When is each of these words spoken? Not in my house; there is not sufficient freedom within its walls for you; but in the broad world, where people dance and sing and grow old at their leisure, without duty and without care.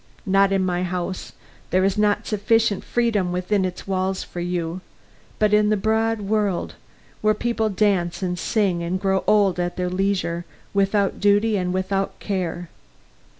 Not 0.25 0.51
in 0.51 0.65
my 0.65 0.81
house; 0.81 1.33
there 1.69 1.83
is 1.85 1.95
not 1.95 2.25
sufficient 2.25 2.83
freedom 2.83 3.31
within 3.31 3.63
its 3.63 3.85
walls 3.85 4.23
for 4.23 4.39
you; 4.39 4.81
but 5.37 5.53
in 5.53 5.69
the 5.69 5.77
broad 5.77 6.21
world, 6.21 6.73
where 7.21 7.35
people 7.35 7.69
dance 7.69 8.23
and 8.23 8.39
sing 8.39 8.81
and 8.81 8.99
grow 8.99 9.23
old 9.27 9.59
at 9.59 9.77
their 9.77 9.89
leisure, 9.91 10.43
without 10.73 11.19
duty 11.19 11.55
and 11.55 11.71
without 11.71 12.19
care. 12.19 12.67